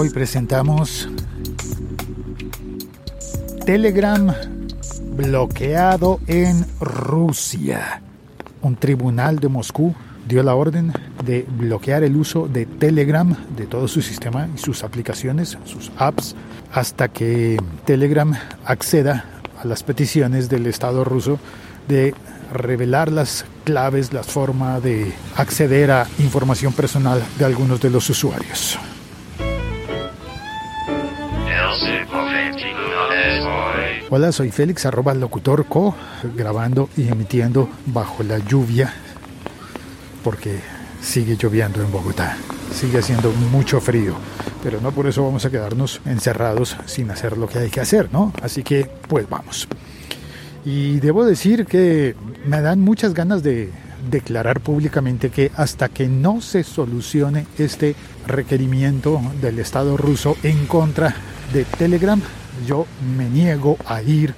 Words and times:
Hoy 0.00 0.10
presentamos 0.10 1.08
Telegram 3.66 4.32
bloqueado 5.16 6.20
en 6.28 6.64
Rusia. 6.78 8.00
Un 8.62 8.76
tribunal 8.76 9.40
de 9.40 9.48
Moscú 9.48 9.96
dio 10.28 10.44
la 10.44 10.54
orden 10.54 10.92
de 11.24 11.44
bloquear 11.48 12.04
el 12.04 12.16
uso 12.16 12.46
de 12.46 12.64
Telegram, 12.64 13.34
de 13.56 13.66
todo 13.66 13.88
su 13.88 14.00
sistema 14.00 14.48
y 14.54 14.58
sus 14.58 14.84
aplicaciones, 14.84 15.58
sus 15.64 15.90
apps, 15.96 16.36
hasta 16.72 17.08
que 17.08 17.60
Telegram 17.84 18.32
acceda 18.64 19.24
a 19.60 19.66
las 19.66 19.82
peticiones 19.82 20.48
del 20.48 20.68
Estado 20.68 21.02
ruso 21.02 21.40
de 21.88 22.14
revelar 22.52 23.10
las 23.10 23.46
claves, 23.64 24.12
la 24.12 24.22
forma 24.22 24.78
de 24.78 25.12
acceder 25.34 25.90
a 25.90 26.06
información 26.20 26.72
personal 26.72 27.20
de 27.36 27.44
algunos 27.44 27.80
de 27.80 27.90
los 27.90 28.08
usuarios. 28.08 28.78
Hola, 34.10 34.32
soy 34.32 34.50
Félix, 34.50 34.86
arroba 34.86 35.14
locutorco, 35.14 35.94
grabando 36.34 36.88
y 36.96 37.08
emitiendo 37.08 37.68
bajo 37.86 38.22
la 38.22 38.38
lluvia, 38.38 38.92
porque 40.24 40.60
sigue 41.00 41.36
lloviendo 41.36 41.82
en 41.82 41.92
Bogotá, 41.92 42.36
sigue 42.72 42.98
haciendo 42.98 43.30
mucho 43.52 43.80
frío, 43.80 44.14
pero 44.62 44.80
no 44.80 44.92
por 44.92 45.06
eso 45.06 45.24
vamos 45.24 45.44
a 45.44 45.50
quedarnos 45.50 46.00
encerrados 46.06 46.76
sin 46.86 47.10
hacer 47.10 47.36
lo 47.36 47.46
que 47.46 47.58
hay 47.58 47.70
que 47.70 47.80
hacer, 47.80 48.08
¿no? 48.12 48.32
Así 48.42 48.62
que, 48.62 48.90
pues 49.06 49.28
vamos. 49.28 49.68
Y 50.64 51.00
debo 51.00 51.24
decir 51.24 51.66
que 51.66 52.16
me 52.46 52.60
dan 52.60 52.80
muchas 52.80 53.14
ganas 53.14 53.42
de 53.42 53.70
declarar 54.10 54.60
públicamente 54.60 55.30
que 55.30 55.52
hasta 55.54 55.88
que 55.88 56.08
no 56.08 56.40
se 56.40 56.64
solucione 56.64 57.46
este 57.58 57.94
requerimiento 58.26 59.20
del 59.40 59.58
Estado 59.58 59.96
ruso 59.96 60.36
en 60.42 60.66
contra 60.66 61.14
de 61.52 61.64
Telegram, 61.64 62.20
yo 62.66 62.86
me 63.16 63.28
niego 63.28 63.76
a 63.86 64.02
ir 64.02 64.34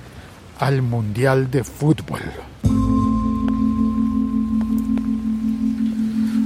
al 0.59 0.83
Mundial 0.83 1.51
de 1.51 1.65
Fútbol. 1.65 2.21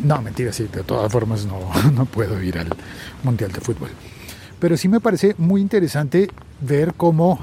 No, 0.05 0.21
mentira, 0.23 0.53
sí, 0.53 0.69
de 0.73 0.83
todas 0.83 1.11
formas 1.11 1.47
no, 1.47 1.59
no 1.95 2.05
puedo 2.05 2.41
ir 2.43 2.59
al 2.59 2.69
Mundial 3.23 3.53
de 3.53 3.61
Fútbol. 3.61 3.91
Pero 4.59 4.77
sí 4.77 4.89
me 4.89 5.01
parece 5.01 5.34
muy 5.39 5.61
interesante 5.61 6.31
ver 6.61 6.95
cómo 6.95 7.39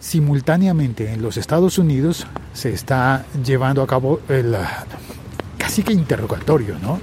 simultáneamente 0.00 1.12
en 1.12 1.22
los 1.22 1.36
Estados 1.36 1.78
Unidos 1.78 2.26
se 2.52 2.72
está 2.72 3.24
llevando 3.44 3.82
a 3.82 3.86
cabo 3.86 4.20
el 4.28 4.56
casi 5.58 5.82
que 5.82 5.92
interrogatorio, 5.92 6.76
¿no? 6.82 7.00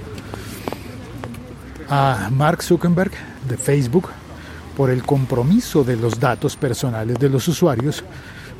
A 1.88 2.28
Mark 2.30 2.62
Zuckerberg 2.62 3.12
de 3.48 3.56
Facebook 3.56 4.10
por 4.78 4.90
el 4.90 5.02
compromiso 5.02 5.82
de 5.82 5.96
los 5.96 6.20
datos 6.20 6.56
personales 6.56 7.18
de 7.18 7.28
los 7.28 7.48
usuarios, 7.48 8.04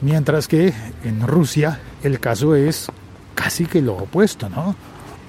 mientras 0.01 0.49
que 0.49 0.75
en 1.05 1.25
Rusia 1.25 1.79
el 2.03 2.19
caso 2.19 2.57
es 2.57 2.89
casi 3.37 3.67
que 3.67 3.81
lo 3.81 3.95
opuesto, 3.95 4.49
¿no? 4.49 4.75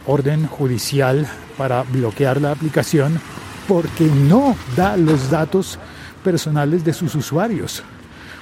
Orden 0.07 0.47
judicial 0.47 1.27
para 1.59 1.83
bloquear 1.83 2.41
la 2.41 2.51
aplicación 2.51 3.21
porque 3.67 4.07
no 4.07 4.55
da 4.75 4.97
los 4.97 5.29
datos 5.29 5.77
personales 6.23 6.83
de 6.83 6.93
sus 6.93 7.13
usuarios 7.13 7.83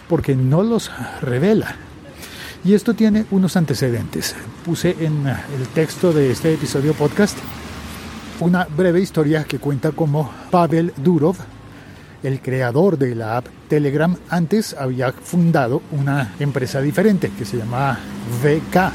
porque 0.07 0.33
no 0.33 0.63
los 0.63 0.89
revela. 1.21 1.75
Y 2.63 2.75
esto 2.75 2.93
tiene 2.93 3.25
unos 3.31 3.57
antecedentes. 3.57 4.35
Puse 4.63 4.95
en 5.01 5.27
el 5.27 5.67
texto 5.73 6.13
de 6.13 6.31
este 6.31 6.53
episodio 6.53 6.93
podcast 6.93 7.37
una 8.39 8.65
breve 8.65 9.01
historia 9.01 9.43
que 9.43 9.59
cuenta 9.59 9.91
cómo 9.91 10.31
Pavel 10.49 10.93
Durov, 10.95 11.35
el 12.23 12.41
creador 12.41 12.97
de 12.97 13.15
la 13.15 13.37
app 13.37 13.47
Telegram, 13.67 14.15
antes 14.29 14.73
había 14.73 15.11
fundado 15.11 15.81
una 15.91 16.33
empresa 16.39 16.81
diferente 16.81 17.31
que 17.37 17.45
se 17.45 17.57
llama 17.57 17.99
VK. 18.43 18.91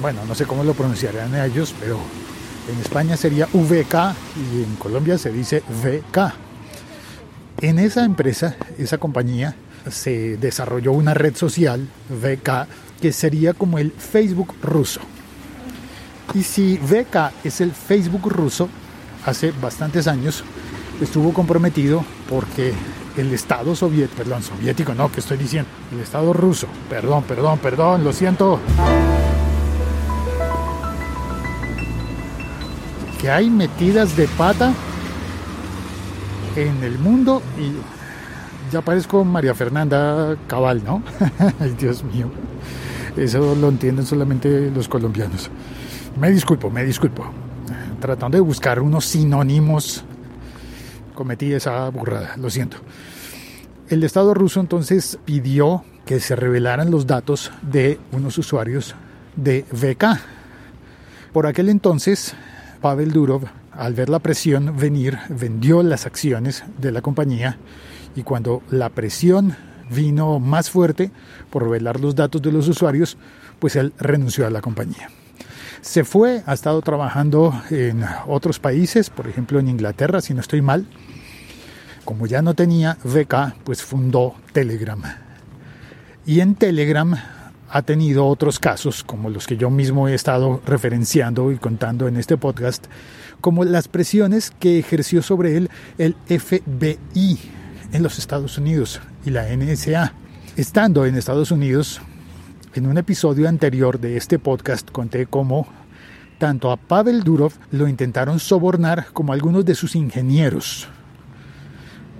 Bueno, 0.00 0.24
no 0.26 0.34
sé 0.34 0.46
cómo 0.46 0.64
lo 0.64 0.74
pronunciarán 0.74 1.34
ellos, 1.34 1.74
pero 1.78 1.98
en 2.72 2.80
España 2.80 3.16
sería 3.16 3.46
VK 3.52 3.94
y 4.36 4.62
en 4.62 4.76
Colombia 4.78 5.18
se 5.18 5.30
dice 5.30 5.62
VK. 5.82 6.32
En 7.60 7.78
esa 7.78 8.04
empresa, 8.04 8.56
esa 8.78 8.98
compañía, 8.98 9.54
se 9.90 10.36
desarrolló 10.36 10.92
una 10.92 11.14
red 11.14 11.34
social, 11.34 11.88
VK, 12.08 12.66
que 13.00 13.12
sería 13.12 13.54
como 13.54 13.78
el 13.78 13.92
Facebook 13.92 14.54
ruso. 14.62 15.00
Y 16.34 16.42
si 16.42 16.78
VK 16.78 17.32
es 17.44 17.60
el 17.60 17.72
Facebook 17.72 18.30
ruso, 18.30 18.68
hace 19.26 19.52
bastantes 19.52 20.06
años 20.06 20.44
estuvo 21.00 21.32
comprometido 21.32 22.04
porque 22.28 22.72
el 23.16 23.32
Estado 23.32 23.74
soviético, 23.74 24.16
perdón, 24.16 24.42
soviético 24.42 24.94
no, 24.94 25.10
que 25.10 25.20
estoy 25.20 25.36
diciendo, 25.36 25.68
el 25.92 26.00
Estado 26.00 26.32
ruso, 26.32 26.66
perdón, 26.88 27.24
perdón, 27.24 27.58
perdón, 27.58 28.04
lo 28.04 28.12
siento. 28.12 28.60
Que 33.20 33.30
hay 33.30 33.50
metidas 33.50 34.16
de 34.16 34.26
pata 34.28 34.72
en 36.56 36.82
el 36.82 36.98
mundo 36.98 37.42
y 37.58 37.72
ya 38.72 38.80
parezco 38.80 39.24
María 39.24 39.54
Fernanda 39.54 40.36
Cabal, 40.46 40.82
¿no? 40.84 41.02
Ay, 41.60 41.74
Dios 41.78 42.02
mío. 42.04 42.30
Eso 43.16 43.54
lo 43.56 43.68
entienden 43.68 44.06
solamente 44.06 44.70
los 44.70 44.88
colombianos. 44.88 45.50
Me 46.18 46.30
disculpo, 46.30 46.70
me 46.70 46.84
disculpo. 46.84 47.24
Tratando 48.00 48.38
de 48.38 48.42
buscar 48.42 48.80
unos 48.80 49.04
sinónimos, 49.04 50.04
cometí 51.20 51.52
esa 51.52 51.86
burrada, 51.90 52.34
lo 52.38 52.48
siento. 52.48 52.78
El 53.90 54.04
Estado 54.04 54.32
ruso 54.32 54.58
entonces 54.58 55.18
pidió 55.26 55.84
que 56.06 56.18
se 56.18 56.34
revelaran 56.34 56.90
los 56.90 57.06
datos 57.06 57.52
de 57.60 58.00
unos 58.10 58.38
usuarios 58.38 58.94
de 59.36 59.66
VK. 59.70 60.18
Por 61.34 61.46
aquel 61.46 61.68
entonces, 61.68 62.32
Pavel 62.80 63.12
Durov, 63.12 63.42
al 63.70 63.92
ver 63.92 64.08
la 64.08 64.20
presión 64.20 64.78
venir, 64.78 65.18
vendió 65.28 65.82
las 65.82 66.06
acciones 66.06 66.64
de 66.78 66.90
la 66.90 67.02
compañía 67.02 67.58
y 68.16 68.22
cuando 68.22 68.62
la 68.70 68.88
presión 68.88 69.54
vino 69.94 70.40
más 70.40 70.70
fuerte 70.70 71.10
por 71.50 71.64
revelar 71.64 72.00
los 72.00 72.14
datos 72.14 72.40
de 72.40 72.50
los 72.50 72.66
usuarios, 72.66 73.18
pues 73.58 73.76
él 73.76 73.92
renunció 73.98 74.46
a 74.46 74.50
la 74.50 74.62
compañía. 74.62 75.10
Se 75.82 76.04
fue, 76.04 76.42
ha 76.46 76.52
estado 76.52 76.82
trabajando 76.82 77.62
en 77.70 78.04
otros 78.26 78.58
países, 78.58 79.08
por 79.08 79.26
ejemplo 79.26 79.58
en 79.58 79.68
Inglaterra, 79.68 80.20
si 80.20 80.34
no 80.34 80.40
estoy 80.40 80.60
mal. 80.60 80.86
Como 82.04 82.26
ya 82.26 82.42
no 82.42 82.54
tenía 82.54 82.98
VK, 83.04 83.54
pues 83.64 83.82
fundó 83.82 84.34
Telegram. 84.52 85.02
Y 86.26 86.40
en 86.40 86.54
Telegram 86.54 87.16
ha 87.70 87.82
tenido 87.82 88.26
otros 88.26 88.58
casos, 88.58 89.04
como 89.04 89.30
los 89.30 89.46
que 89.46 89.56
yo 89.56 89.70
mismo 89.70 90.08
he 90.08 90.14
estado 90.14 90.60
referenciando 90.66 91.50
y 91.52 91.56
contando 91.56 92.08
en 92.08 92.16
este 92.16 92.36
podcast, 92.36 92.86
como 93.40 93.64
las 93.64 93.88
presiones 93.88 94.50
que 94.50 94.78
ejerció 94.78 95.22
sobre 95.22 95.56
él 95.56 95.70
el 95.96 96.14
FBI, 96.26 97.38
en 97.92 98.02
los 98.02 98.18
Estados 98.18 98.58
Unidos 98.58 99.00
y 99.24 99.30
la 99.30 99.48
NSA. 99.48 100.12
Estando 100.56 101.06
en 101.06 101.16
Estados 101.16 101.50
Unidos, 101.50 102.02
en 102.74 102.86
un 102.86 102.98
episodio 102.98 103.48
anterior 103.48 103.98
de 103.98 104.16
este 104.16 104.38
podcast 104.38 104.90
conté 104.90 105.26
cómo 105.26 105.66
tanto 106.38 106.70
a 106.70 106.76
Pavel 106.76 107.24
Durov 107.24 107.52
lo 107.72 107.88
intentaron 107.88 108.38
sobornar 108.38 109.06
como 109.12 109.32
a 109.32 109.34
algunos 109.34 109.64
de 109.64 109.74
sus 109.74 109.96
ingenieros. 109.96 110.88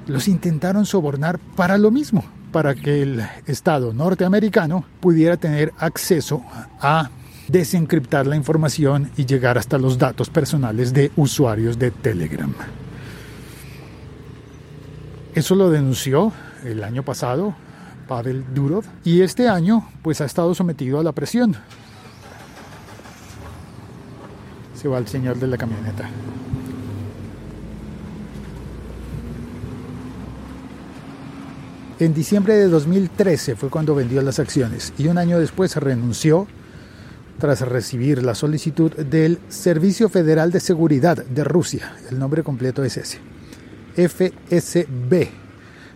Los 0.06 0.28
intentaron 0.28 0.86
sobornar 0.86 1.38
para 1.56 1.78
lo 1.78 1.90
mismo, 1.90 2.24
para 2.50 2.74
que 2.74 3.02
el 3.02 3.22
Estado 3.46 3.92
norteamericano 3.94 4.84
pudiera 5.00 5.36
tener 5.36 5.72
acceso 5.78 6.42
a 6.80 7.10
desencriptar 7.46 8.26
la 8.26 8.36
información 8.36 9.10
y 9.16 9.26
llegar 9.26 9.56
hasta 9.56 9.78
los 9.78 9.98
datos 9.98 10.30
personales 10.30 10.92
de 10.92 11.12
usuarios 11.16 11.78
de 11.78 11.92
Telegram. 11.92 12.52
Eso 15.34 15.54
lo 15.54 15.70
denunció 15.70 16.32
el 16.64 16.82
año 16.82 17.04
pasado 17.04 17.54
Pavel 18.10 18.44
Durov 18.52 18.82
y 19.04 19.20
este 19.20 19.46
año 19.46 19.88
pues 20.02 20.20
ha 20.20 20.24
estado 20.24 20.52
sometido 20.52 20.98
a 20.98 21.04
la 21.04 21.12
presión. 21.12 21.54
Se 24.74 24.88
va 24.88 24.98
el 24.98 25.06
señor 25.06 25.38
de 25.38 25.46
la 25.46 25.56
camioneta. 25.56 26.10
En 32.00 32.12
diciembre 32.12 32.54
de 32.54 32.66
2013 32.66 33.54
fue 33.54 33.68
cuando 33.68 33.94
vendió 33.94 34.20
las 34.22 34.40
acciones 34.40 34.92
y 34.98 35.06
un 35.06 35.16
año 35.16 35.38
después 35.38 35.76
renunció 35.76 36.48
tras 37.38 37.60
recibir 37.60 38.24
la 38.24 38.34
solicitud 38.34 38.90
del 38.90 39.38
Servicio 39.48 40.08
Federal 40.08 40.50
de 40.50 40.58
Seguridad 40.58 41.24
de 41.24 41.44
Rusia. 41.44 41.94
El 42.10 42.18
nombre 42.18 42.42
completo 42.42 42.82
es 42.82 42.96
ese. 42.96 43.18
FSB 43.94 45.28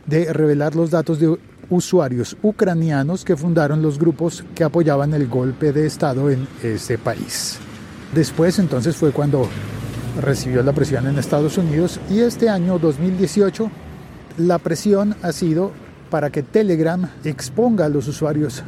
de 0.07 0.33
revelar 0.33 0.77
los 0.77 0.93
datos 0.93 1.19
de 1.19 1.39
usuarios 1.71 2.37
ucranianos 2.43 3.25
que 3.25 3.37
fundaron 3.37 3.83
los 3.83 3.99
grupos 3.99 4.45
que 4.55 4.65
apoyaban 4.65 5.15
el 5.15 5.27
golpe 5.27 5.73
de 5.73 5.87
Estado 5.87 6.31
en 6.31 6.47
ese 6.63 6.99
país. 6.99 7.59
Después 8.15 8.59
entonces 8.59 8.97
fue 8.97 9.13
cuando 9.13 9.49
recibió 10.21 10.63
la 10.63 10.73
presión 10.73 11.07
en 11.07 11.19
Estados 11.19 11.59
Unidos 11.59 12.01
y 12.11 12.21
este 12.21 12.49
año 12.49 12.79
2018 12.79 13.71
la 14.39 14.59
presión 14.59 15.17
ha 15.23 15.33
sido 15.33 15.73
para 16.11 16.31
que 16.31 16.43
Telegram 16.43 17.09
exponga 17.25 17.87
a 17.87 17.89
los 17.89 18.07
usuarios 18.09 18.63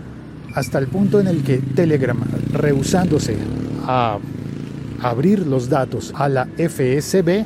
hasta 0.55 0.79
el 0.79 0.89
punto 0.89 1.21
en 1.21 1.29
el 1.29 1.45
que 1.45 1.59
Telegram, 1.59 2.19
rehusándose 2.53 3.37
a 3.85 4.19
abrir 5.03 5.47
los 5.47 5.69
datos 5.69 6.13
a 6.17 6.29
la 6.29 6.47
FSB, 6.57 7.45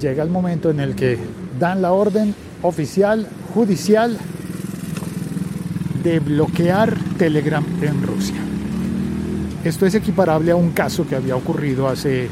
llega 0.00 0.22
el 0.22 0.30
momento 0.30 0.70
en 0.70 0.80
el 0.80 0.94
que 0.94 1.18
dan 1.60 1.82
la 1.82 1.92
orden 1.92 2.34
oficial, 2.62 3.28
judicial, 3.52 4.16
de 6.04 6.20
bloquear 6.20 6.94
Telegram 7.18 7.64
en 7.80 8.06
Rusia. 8.06 8.36
Esto 9.64 9.86
es 9.86 9.94
equiparable 9.94 10.52
a 10.52 10.56
un 10.56 10.72
caso 10.72 11.06
que 11.08 11.16
había 11.16 11.34
ocurrido 11.34 11.88
hace 11.88 12.28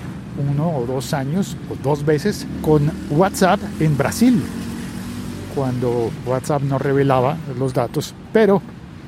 uno 0.51 0.77
o 0.77 0.87
dos 0.87 1.15
años, 1.15 1.57
o 1.71 1.77
dos 1.83 2.05
veces, 2.05 2.47
con 2.61 2.93
WhatsApp 3.11 3.59
en 3.81 3.97
Brasil, 3.97 4.43
cuando 5.55 6.11
WhatsApp 6.27 6.63
no 6.63 6.79
revelaba 6.79 7.39
los 7.59 7.73
datos, 7.73 8.15
pero 8.33 8.61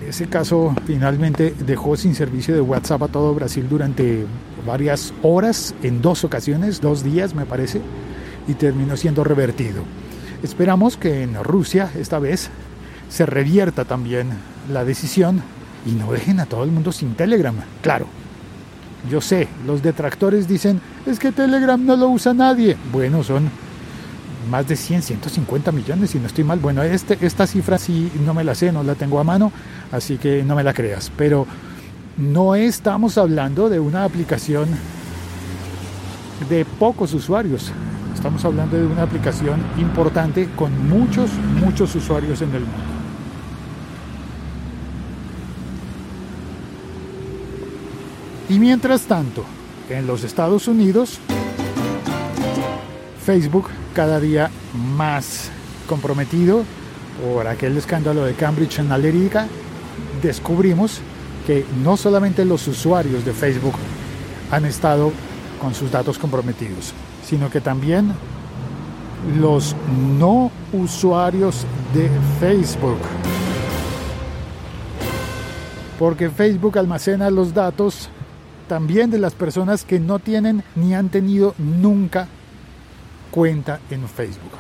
ese 0.07 0.27
caso 0.27 0.75
finalmente 0.87 1.55
dejó 1.67 1.97
sin 1.97 2.15
servicio 2.15 2.55
de 2.55 2.61
WhatsApp 2.63 3.03
a 3.03 3.09
todo 3.09 3.35
Brasil 3.35 3.67
durante 3.69 4.25
varias 4.67 5.13
horas, 5.23 5.75
en 5.83 6.01
dos 6.01 6.25
ocasiones, 6.25 6.81
dos 6.81 7.05
días 7.05 7.35
me 7.35 7.45
parece, 7.45 7.83
y 8.49 8.55
terminó 8.55 8.97
siendo 8.97 9.25
revertido. 9.25 9.83
Esperamos 10.43 10.97
que 10.97 11.23
en 11.23 11.43
Rusia 11.43 11.91
esta 11.99 12.19
vez 12.19 12.51
se 13.11 13.27
revierta 13.27 13.85
también 13.85 14.31
la 14.71 14.85
decisión 14.85 15.43
y 15.87 15.93
no 15.93 16.13
dejen 16.13 16.41
a 16.41 16.47
todo 16.47 16.65
el 16.65 16.71
mundo 16.71 16.93
sin 16.93 17.15
Telegram. 17.15 17.55
Claro, 17.83 18.07
yo 19.11 19.21
sé, 19.21 19.49
los 19.67 19.83
detractores 19.83 20.49
dicen, 20.49 20.81
es 21.07 21.19
que 21.19 21.33
Telegram 21.33 21.83
no 21.85 21.97
lo 21.97 22.09
usa 22.09 22.33
nadie. 22.33 22.77
Bueno, 22.93 23.23
son 23.23 23.51
más 24.51 24.67
de 24.67 24.77
100, 24.77 25.03
150 25.03 25.73
millones, 25.73 26.11
si 26.11 26.19
no 26.19 26.27
estoy 26.27 26.45
mal. 26.45 26.59
Bueno, 26.59 26.83
este, 26.83 27.19
esta 27.21 27.47
cifra 27.47 27.79
sí 27.79 28.11
no 28.25 28.35
me 28.35 28.45
la 28.45 28.55
sé, 28.55 28.73
no 28.73 28.83
la 28.83 28.95
tengo 28.95 29.21
a 29.21 29.25
mano, 29.25 29.53
así 29.93 30.17
que 30.17 30.43
no 30.43 30.55
me 30.55 30.63
la 30.63 30.73
creas. 30.73 31.11
Pero 31.17 31.47
no 32.17 32.55
estamos 32.55 33.19
hablando 33.19 33.69
de 33.69 33.81
una 33.81 34.05
aplicación 34.05 34.69
de 36.49 36.65
pocos 36.65 37.13
usuarios. 37.13 37.73
Estamos 38.15 38.45
hablando 38.45 38.79
de 38.79 38.87
una 38.87 39.03
aplicación 39.03 39.61
importante 39.79 40.49
con 40.57 40.89
muchos, 40.89 41.31
muchos 41.61 41.95
usuarios 41.95 42.41
en 42.41 42.55
el 42.55 42.61
mundo. 42.61 42.94
Y 48.49 48.59
mientras 48.59 49.03
tanto, 49.03 49.45
en 49.89 50.07
los 50.07 50.23
Estados 50.23 50.69
Unidos, 50.69 51.19
Facebook 53.25 53.69
cada 53.95 54.21
día 54.21 54.51
más 54.97 55.51
comprometido 55.89 56.63
por 57.23 57.47
aquel 57.47 57.77
escándalo 57.77 58.25
de 58.25 58.35
Cambridge 58.35 58.81
Analytica, 58.81 59.47
descubrimos 60.23 61.01
que 61.47 61.65
no 61.83 61.97
solamente 61.97 62.45
los 62.45 62.67
usuarios 62.69 63.25
de 63.25 63.33
Facebook 63.33 63.75
han 64.51 64.67
estado 64.67 65.13
con 65.61 65.75
sus 65.75 65.91
datos 65.91 66.19
comprometidos, 66.19 66.93
sino 67.25 67.51
que 67.51 67.61
también 67.61 68.13
los 69.41 69.75
no 70.19 70.51
usuarios 70.73 71.65
de 71.95 72.11
Facebook. 72.41 72.99
Porque 75.99 76.29
Facebook 76.29 76.79
almacena 76.79 77.31
los 77.31 77.55
datos 77.55 78.11
también 78.65 79.11
de 79.11 79.19
las 79.19 79.35
personas 79.35 79.85
que 79.85 80.01
no 80.01 80.19
tienen 80.19 80.63
ni 80.75 80.95
han 80.95 81.09
tenido 81.09 81.55
nunca 81.59 82.29
cuenta 83.31 83.81
en 83.91 84.09
Facebook. 84.09 84.53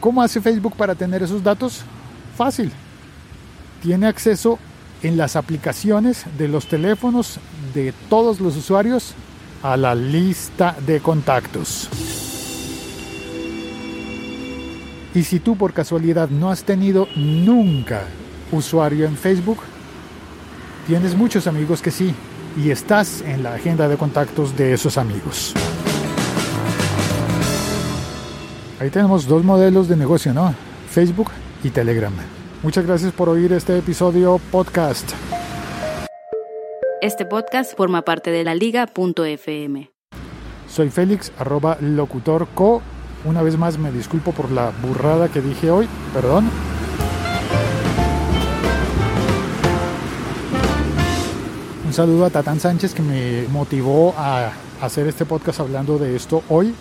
¿Cómo 0.00 0.22
hace 0.22 0.40
Facebook 0.40 0.76
para 0.76 0.94
tener 0.94 1.22
esos 1.22 1.42
datos? 1.42 1.82
Fácil. 2.36 2.72
Tiene 3.82 4.06
acceso 4.06 4.58
en 5.02 5.16
las 5.16 5.36
aplicaciones 5.36 6.24
de 6.38 6.48
los 6.48 6.66
teléfonos 6.66 7.38
de 7.74 7.92
todos 8.08 8.40
los 8.40 8.56
usuarios 8.56 9.14
a 9.62 9.76
la 9.76 9.94
lista 9.94 10.76
de 10.86 11.00
contactos. 11.00 11.88
Y 15.14 15.24
si 15.24 15.40
tú 15.40 15.56
por 15.56 15.72
casualidad 15.72 16.30
no 16.30 16.50
has 16.50 16.64
tenido 16.64 17.06
nunca 17.16 18.04
usuario 18.50 19.06
en 19.06 19.16
Facebook, 19.16 19.58
tienes 20.86 21.14
muchos 21.14 21.46
amigos 21.46 21.82
que 21.82 21.90
sí, 21.90 22.14
y 22.56 22.70
estás 22.70 23.22
en 23.22 23.42
la 23.42 23.54
agenda 23.54 23.88
de 23.88 23.96
contactos 23.96 24.56
de 24.56 24.72
esos 24.72 24.98
amigos. 24.98 25.54
Ahí 28.80 28.90
tenemos 28.90 29.26
dos 29.26 29.44
modelos 29.44 29.88
de 29.88 29.96
negocio, 29.96 30.34
¿no? 30.34 30.54
Facebook 30.90 31.30
y 31.62 31.70
Telegram. 31.70 32.12
Muchas 32.62 32.86
gracias 32.86 33.12
por 33.12 33.28
oír 33.28 33.52
este 33.52 33.78
episodio 33.78 34.40
podcast. 34.50 35.12
Este 37.00 37.24
podcast 37.24 37.76
forma 37.76 38.02
parte 38.02 38.30
de 38.30 38.44
la 38.44 38.54
liga.fm. 38.54 39.90
Soy 40.68 40.90
Félix, 40.90 41.32
arroba 41.38 41.76
locutorco. 41.80 42.82
Una 43.24 43.42
vez 43.42 43.56
más 43.56 43.78
me 43.78 43.92
disculpo 43.92 44.32
por 44.32 44.50
la 44.50 44.72
burrada 44.82 45.28
que 45.28 45.40
dije 45.40 45.70
hoy, 45.70 45.88
perdón. 46.14 46.50
Un 51.92 51.96
saludo 51.96 52.24
a 52.24 52.30
Tatán 52.30 52.58
Sánchez 52.58 52.94
que 52.94 53.02
me 53.02 53.46
motivó 53.48 54.14
a 54.16 54.50
hacer 54.80 55.06
este 55.08 55.26
podcast 55.26 55.60
hablando 55.60 55.98
de 55.98 56.16
esto 56.16 56.42
hoy. 56.48 56.74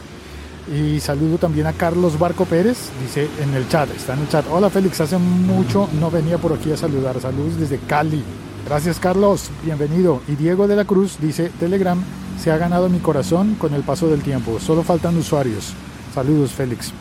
Y 0.74 1.02
saludo 1.02 1.38
también 1.38 1.68
a 1.68 1.74
Carlos 1.74 2.18
Barco 2.18 2.46
Pérez, 2.46 2.78
dice 3.02 3.28
en 3.44 3.54
el 3.54 3.68
chat, 3.68 3.90
está 3.94 4.14
en 4.14 4.22
el 4.22 4.30
chat. 4.30 4.46
Hola 4.50 4.70
Félix, 4.70 5.02
hace 5.02 5.18
mucho 5.18 5.90
no 6.00 6.10
venía 6.10 6.38
por 6.38 6.54
aquí 6.54 6.72
a 6.72 6.78
saludar. 6.78 7.20
Saludos 7.20 7.60
desde 7.60 7.78
Cali. 7.80 8.24
Gracias 8.66 9.00
Carlos, 9.00 9.50
bienvenido. 9.66 10.22
Y 10.30 10.36
Diego 10.38 10.66
de 10.70 10.78
la 10.78 10.86
Cruz 10.86 11.18
dice, 11.20 11.52
Telegram 11.60 12.02
se 12.42 12.50
ha 12.50 12.58
ganado 12.58 12.88
mi 12.88 13.00
corazón 13.00 13.56
con 13.56 13.74
el 13.74 13.82
paso 13.82 14.08
del 14.08 14.22
tiempo. 14.22 14.62
Solo 14.62 14.82
faltan 14.82 15.18
usuarios. 15.18 15.74
Saludos 16.16 16.52
Félix. 16.52 16.94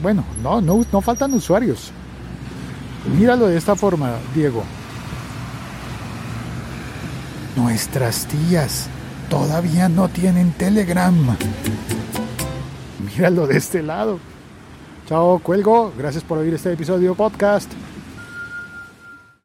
Bueno, 0.00 0.24
no, 0.40 0.60
no, 0.60 0.86
no 0.92 1.00
faltan 1.00 1.34
usuarios. 1.34 1.90
Míralo 3.18 3.48
de 3.48 3.58
esta 3.58 3.74
forma, 3.74 4.18
Diego. 4.36 4.62
Nuestras 7.56 8.26
tías 8.26 8.88
todavía 9.28 9.88
no 9.88 10.08
tienen 10.08 10.52
Telegram. 10.52 11.14
Míralo 13.04 13.46
de 13.46 13.58
este 13.58 13.82
lado. 13.82 14.18
Chao, 15.06 15.38
cuelgo. 15.38 15.92
Gracias 15.96 16.24
por 16.24 16.38
oír 16.38 16.54
este 16.54 16.72
episodio 16.72 17.14
podcast. 17.14 17.70